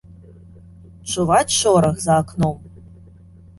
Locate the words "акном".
2.25-2.59